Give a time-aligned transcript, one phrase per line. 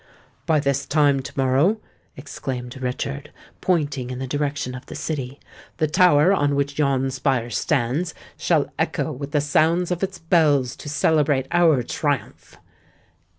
[0.47, 1.77] "By this time to morrow,"
[2.17, 5.39] exclaimed Richard, pointing in the direction of the city,
[5.77, 10.75] "the tower on which yon spire stands shall echo with the sounds of its bells
[10.77, 12.57] to celebrate our triumph!"